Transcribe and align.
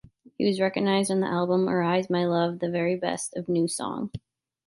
He 0.35 0.47
was 0.47 0.59
recognized 0.59 1.11
on 1.11 1.19
the 1.19 1.27
album 1.27 1.69
"Arise, 1.69 2.09
My 2.09 2.25
Love, 2.25 2.57
The 2.57 2.71
Very 2.71 2.95
Best 2.95 3.37
of 3.37 3.45
NewSong". 3.45 4.09